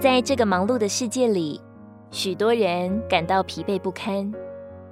[0.00, 1.60] 在这个忙碌的世界里，
[2.12, 4.32] 许多人感到疲惫不堪，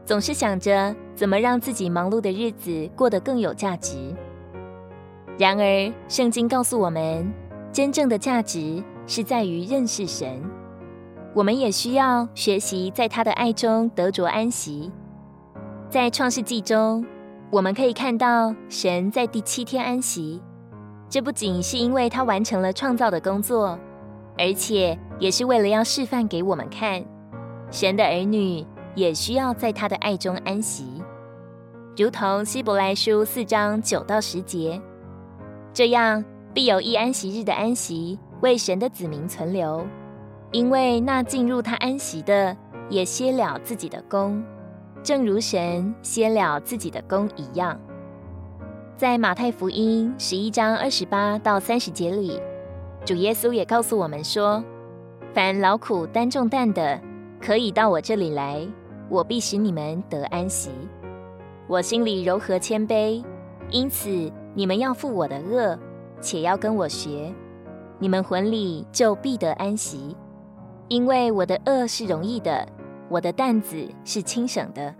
[0.05, 3.97] 总是想着怎么让自己忙碌的日子过得更有价值。
[5.39, 7.33] 然而，圣经告诉我们，
[7.71, 10.43] 真正的价值是在于认识神。
[11.33, 14.91] 我们也需要学习在他的爱中得着安息。
[15.89, 17.07] 在创世纪中，
[17.53, 20.43] 我们可以看到神在第七天安息。
[21.09, 23.79] 这不仅是因为他完成了创造的工作，
[24.39, 27.05] 而且也是为了要示范给我们看，
[27.71, 31.03] 神的儿女也需要在他的爱中安息，
[31.97, 34.81] 如同希伯来书四章九到十节，
[35.73, 39.87] 这样必有一安息日的安息为神的子民存留。
[40.53, 42.57] 因为那进入他安息的，
[42.89, 44.43] 也歇了自己的工，
[45.03, 47.79] 正如神歇了自己的工一样。
[48.97, 52.41] 在马太福音十一章二十八到三十节里，
[53.07, 54.63] 主耶稣也告诉我们说
[55.33, 57.01] ：“凡劳苦担重担的，
[57.41, 58.67] 可以到我这里来，
[59.09, 60.71] 我必使你们得安息。
[61.69, 63.25] 我心里柔和谦卑，
[63.71, 64.09] 因此
[64.55, 65.79] 你们要负我的轭，
[66.21, 67.33] 且要跟我学，
[68.01, 70.17] 你们魂里就必得安息。”
[70.89, 72.67] 因为我的轭是容易的，
[73.09, 74.93] 我的担子是轻省的。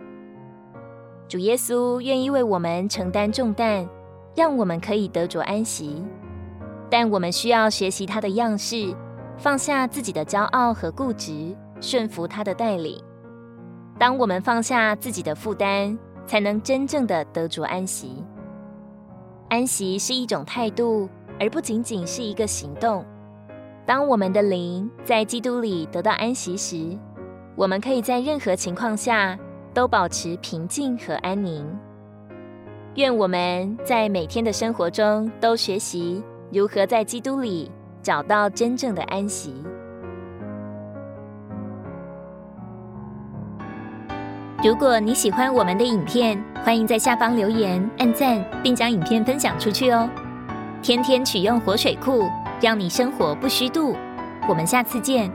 [1.27, 3.85] 主耶稣愿意为我们承担重担，
[4.33, 6.05] 让我们可以得着安息。
[6.89, 8.95] 但我们需要学习他的样式，
[9.37, 13.01] 放下自己的骄傲和固执，顺服他的带领。
[13.99, 18.23] 当我们放下自己的负担，才能真正的得着安息。
[19.49, 23.03] 安息是一种态度，而不仅仅是一个行动。
[23.85, 26.97] 当我们的灵在基督里得到安息时，
[27.55, 29.39] 我们可以在任何情况下
[29.73, 31.65] 都保持平静和安宁。
[32.95, 39.53] 愿我们在每天的生活中都学习如何在基督里找到真正的安息。
[44.63, 50.09] 如果你喜欢我们的影片，欢迎在下方留言、按赞，并将影片分享出去哦。
[50.81, 52.23] 天天取用活水库。
[52.59, 53.95] 让你生活不虚度，
[54.49, 55.31] 我们下次见。